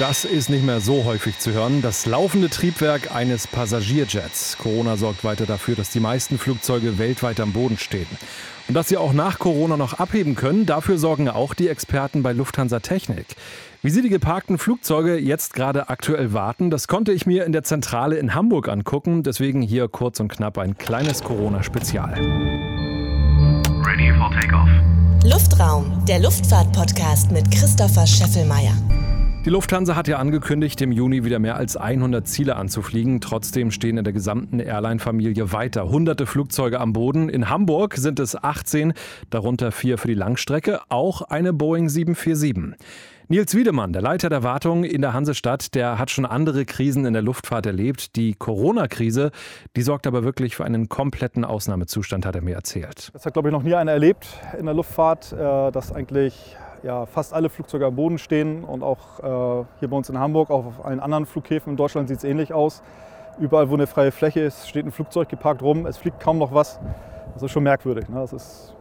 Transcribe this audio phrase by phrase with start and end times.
[0.00, 1.82] Das ist nicht mehr so häufig zu hören.
[1.82, 4.56] Das laufende Triebwerk eines Passagierjets.
[4.56, 8.06] Corona sorgt weiter dafür, dass die meisten Flugzeuge weltweit am Boden stehen.
[8.66, 12.32] Und dass sie auch nach Corona noch abheben können, dafür sorgen auch die Experten bei
[12.32, 13.26] Lufthansa Technik.
[13.82, 17.64] Wie sie die geparkten Flugzeuge jetzt gerade aktuell warten, das konnte ich mir in der
[17.64, 19.22] Zentrale in Hamburg angucken.
[19.22, 22.14] Deswegen hier kurz und knapp ein kleines Corona-Spezial.
[23.84, 24.70] Ready for takeoff.
[25.30, 28.72] Luftraum, der Luftfahrt-Podcast mit Christopher Scheffelmeier.
[29.46, 33.22] Die Lufthansa hat ja angekündigt, im Juni wieder mehr als 100 Ziele anzufliegen.
[33.22, 37.30] Trotzdem stehen in der gesamten Airline-Familie weiter hunderte Flugzeuge am Boden.
[37.30, 38.92] In Hamburg sind es 18,
[39.30, 42.78] darunter vier für die Langstrecke, auch eine Boeing 747.
[43.28, 47.14] Nils Wiedemann, der Leiter der Wartung in der Hansestadt, der hat schon andere Krisen in
[47.14, 48.16] der Luftfahrt erlebt.
[48.16, 49.30] Die Corona-Krise,
[49.74, 53.08] die sorgt aber wirklich für einen kompletten Ausnahmezustand, hat er mir erzählt.
[53.14, 54.26] Das hat, glaube ich, noch nie einer erlebt
[54.58, 59.18] in der Luftfahrt, äh, dass eigentlich ja, fast alle Flugzeuge am Boden stehen und auch
[59.20, 62.24] äh, hier bei uns in Hamburg, auch auf allen anderen Flughäfen in Deutschland sieht es
[62.24, 62.82] ähnlich aus.
[63.38, 66.52] Überall, wo eine freie Fläche ist, steht ein Flugzeug geparkt rum, es fliegt kaum noch
[66.52, 66.80] was.
[67.34, 68.08] Das ist schon merkwürdig.
[68.08, 68.16] Ne?
[68.20, 68.74] Das ist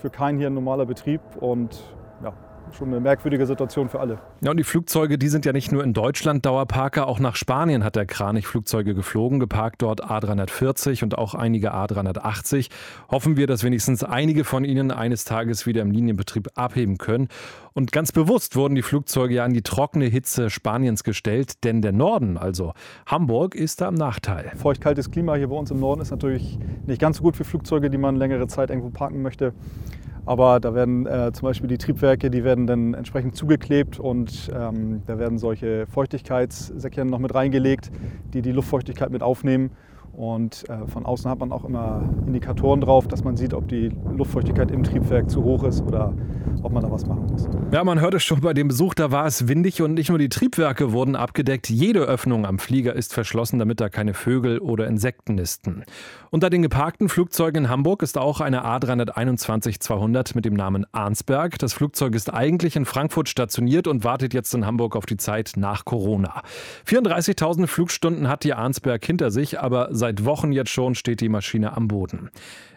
[0.00, 1.82] für keinen hier ein normaler Betrieb und
[2.22, 2.32] ja,
[2.72, 4.18] schon eine merkwürdige Situation für alle.
[4.40, 7.84] Ja, und die Flugzeuge, die sind ja nicht nur in Deutschland Dauerparker, auch nach Spanien
[7.84, 12.68] hat der Kranich Flugzeuge geflogen, geparkt dort A340 und auch einige A380.
[13.10, 17.28] Hoffen wir, dass wenigstens einige von ihnen eines Tages wieder im Linienbetrieb abheben können.
[17.76, 21.92] Und ganz bewusst wurden die Flugzeuge ja an die trockene Hitze Spaniens gestellt, denn der
[21.92, 22.72] Norden, also
[23.04, 24.50] Hamburg, ist da im Nachteil.
[24.56, 27.90] Feucht-kaltes Klima hier bei uns im Norden ist natürlich nicht ganz so gut für Flugzeuge,
[27.90, 29.52] die man längere Zeit irgendwo parken möchte.
[30.24, 35.02] Aber da werden äh, zum Beispiel die Triebwerke, die werden dann entsprechend zugeklebt und ähm,
[35.04, 37.90] da werden solche Feuchtigkeitssäckchen noch mit reingelegt,
[38.32, 39.70] die die Luftfeuchtigkeit mit aufnehmen.
[40.16, 43.90] Und äh, von außen hat man auch immer Indikatoren drauf, dass man sieht, ob die
[44.16, 46.14] Luftfeuchtigkeit im Triebwerk zu hoch ist oder
[46.62, 47.46] ob man da was machen muss.
[47.70, 50.30] Ja, man hörte schon bei dem Besuch, da war es windig und nicht nur die
[50.30, 55.34] Triebwerke wurden abgedeckt, jede Öffnung am Flieger ist verschlossen, damit da keine Vögel oder Insekten
[55.34, 55.84] nisten.
[56.30, 61.58] Unter den geparkten Flugzeugen in Hamburg ist auch eine A321-200 mit dem Namen Arnsberg.
[61.58, 65.52] Das Flugzeug ist eigentlich in Frankfurt stationiert und wartet jetzt in Hamburg auf die Zeit
[65.56, 66.42] nach Corona.
[66.86, 71.76] 34.000 Flugstunden hat die Arnsberg hinter sich, aber seit Wochen jetzt schon steht die Maschine
[71.76, 72.30] am Boden.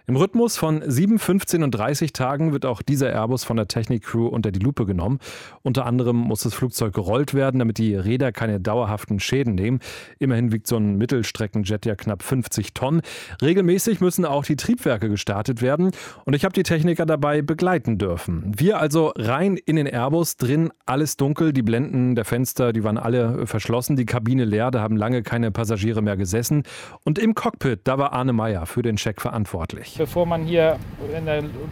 [0.10, 4.26] Im Rhythmus von 7, 15 und 30 Tagen wird auch dieser Airbus von der Technik-Crew
[4.26, 5.20] unter die Lupe genommen.
[5.62, 9.82] Unter anderem muss das Flugzeug gerollt werden, damit die Räder keine dauerhaften Schäden nehmen.
[10.18, 13.02] Immerhin wiegt so ein Mittelstreckenjet ja knapp 50 Tonnen.
[13.40, 15.92] Regelmäßig müssen auch die Triebwerke gestartet werden
[16.26, 18.52] und ich habe die Techniker dabei begleiten dürfen.
[18.58, 22.98] Wir also rein in den Airbus, drin alles dunkel, die Blenden der Fenster, die waren
[22.98, 26.64] alle verschlossen, die Kabine leer, da haben lange keine Passagiere mehr gesessen.
[27.06, 29.96] Und im Cockpit, da war Arne Meyer für den Check verantwortlich.
[29.98, 30.78] Bevor man hier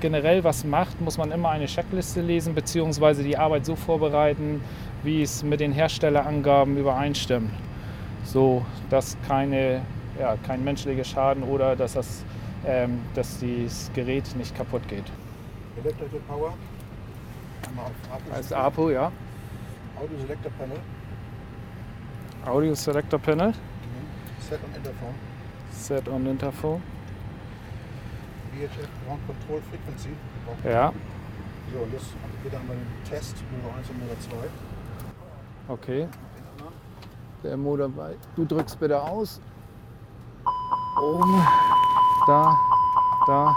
[0.02, 3.24] generell was macht, muss man immer eine Checkliste lesen bzw.
[3.24, 4.62] die Arbeit so vorbereiten,
[5.04, 7.52] wie es mit den Herstellerangaben übereinstimmt.
[8.24, 9.82] So dass keine,
[10.20, 12.24] ja, kein menschlicher Schaden oder dass das,
[12.66, 15.06] ähm, dass das Gerät nicht kaputt geht.
[15.82, 16.54] Electrical Power.
[17.68, 18.36] Einmal auf APO.
[18.36, 19.12] Als APO, ja.
[19.96, 20.78] Audio Selector Panel.
[22.46, 23.54] Audio Selector Panel.
[24.40, 25.27] Set on Interphone.
[25.78, 26.82] Set on Interphone.
[28.52, 30.10] VHF Ground Control Frequency.
[30.64, 30.92] Ja,
[31.72, 34.20] So, jetzt geht dann mal den Test Motor 1 und Motor
[35.68, 35.74] 2.
[35.74, 36.08] okay.
[37.44, 38.16] Der Motor bei.
[38.36, 39.40] Du drückst bitte aus.
[41.00, 41.46] Oben.
[42.26, 42.58] Da.
[43.28, 43.56] Da.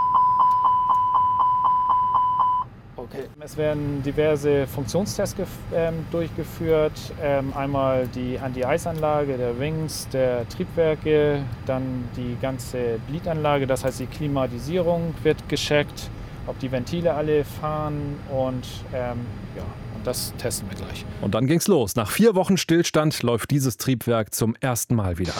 [2.97, 3.30] Okay.
[3.43, 5.34] Es werden diverse Funktionstests
[5.75, 6.93] ähm, durchgeführt.
[7.23, 14.06] Ähm, einmal die Anti-Eis-Anlage der Wings, der Triebwerke, dann die ganze Bleed-Anlage, das heißt die
[14.06, 16.11] Klimatisierung wird gescheckt,
[16.47, 19.21] ob die Ventile alle fahren und ähm,
[19.56, 19.65] ja,
[20.05, 21.06] das testen wir gleich.
[21.23, 21.97] Und dann ging's los.
[21.97, 25.34] Nach vier Wochen Stillstand läuft dieses Triebwerk zum ersten Mal wieder.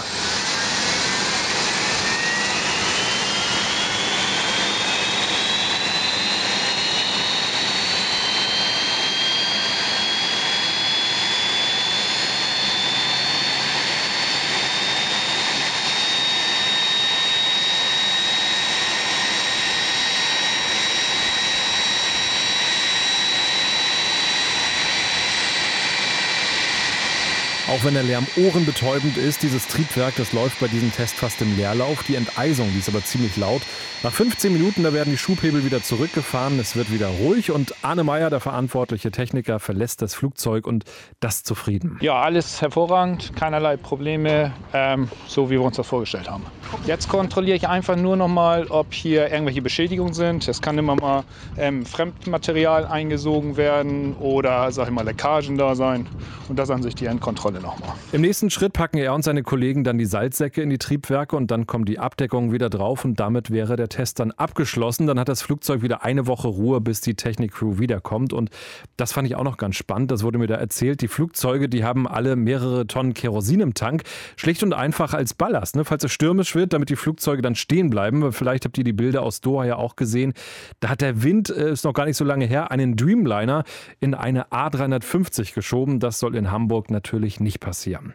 [27.71, 31.57] Auch wenn der Lärm ohrenbetäubend ist, dieses Triebwerk, das läuft bei diesem Test fast im
[31.57, 32.03] Leerlauf.
[32.03, 33.63] Die Enteisung, die ist aber ziemlich laut.
[34.03, 38.03] Nach 15 Minuten, da werden die Schubhebel wieder zurückgefahren, es wird wieder ruhig und Arne
[38.03, 40.85] Meyer, der verantwortliche Techniker, verlässt das Flugzeug und
[41.21, 41.97] das zufrieden.
[42.01, 46.47] Ja, alles hervorragend, keinerlei Probleme, ähm, so wie wir uns das vorgestellt haben.
[46.87, 50.49] Jetzt kontrolliere ich einfach nur noch mal, ob hier irgendwelche Beschädigungen sind.
[50.49, 51.23] Es kann immer mal
[51.57, 56.09] ähm, Fremdmaterial eingesogen werden oder, sag ich mal, Leckagen da sein.
[56.49, 57.95] Und das an sich die Endkontrolle nochmal.
[58.13, 61.51] Im nächsten Schritt packen er und seine Kollegen dann die Salzsäcke in die Triebwerke und
[61.51, 65.07] dann kommt die Abdeckung wieder drauf und damit wäre der Test dann abgeschlossen.
[65.07, 68.33] Dann hat das Flugzeug wieder eine Woche Ruhe, bis die Technik-Crew wiederkommt.
[68.33, 68.51] Und
[68.97, 70.11] das fand ich auch noch ganz spannend.
[70.11, 71.01] Das wurde mir da erzählt.
[71.01, 74.03] Die Flugzeuge, die haben alle mehrere Tonnen Kerosin im Tank.
[74.37, 75.77] Schlicht und einfach als Ballast.
[75.77, 75.85] Ne?
[75.85, 78.33] Falls es stürmisch wird, damit die Flugzeuge dann stehen bleiben.
[78.33, 80.35] Vielleicht habt ihr die Bilder aus Doha ja auch gesehen.
[80.81, 83.65] Da hat der Wind, äh, ist noch gar nicht so lange her, einen Dreamliner
[84.01, 86.01] in eine A350 geschoben.
[86.01, 88.15] Das soll in Hamburg natürlich nicht passieren.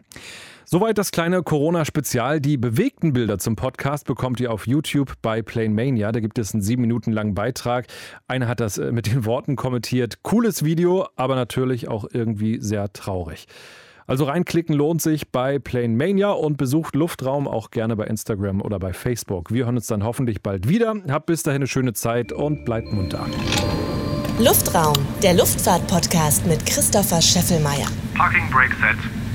[0.68, 2.40] Soweit das kleine Corona-Spezial.
[2.40, 6.10] Die bewegten Bilder zum Podcast bekommt ihr auf YouTube bei Plane Mania.
[6.10, 7.86] Da gibt es einen sieben Minuten langen Beitrag.
[8.26, 10.24] Einer hat das äh, mit den Worten kommentiert.
[10.24, 13.46] Cooles Video, aber natürlich auch irgendwie sehr traurig.
[14.08, 18.78] Also reinklicken lohnt sich bei Plane Mania und besucht Luftraum auch gerne bei Instagram oder
[18.78, 19.52] bei Facebook.
[19.52, 20.94] Wir hören uns dann hoffentlich bald wieder.
[21.08, 23.26] Habt bis dahin eine schöne Zeit und bleibt munter.
[24.38, 27.86] Luftraum, der Luftfahrt-Podcast mit Christopher Scheffelmeier.
[28.14, 29.25] Parking brake set.